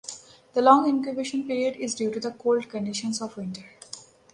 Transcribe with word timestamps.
The 0.55 0.63
long 0.63 0.87
incubation 0.89 1.45
period 1.45 1.75
is 1.75 1.93
due 1.93 2.09
to 2.09 2.19
the 2.19 2.31
cold 2.31 2.69
conditions 2.69 3.21
of 3.21 3.37
winter. 3.37 3.69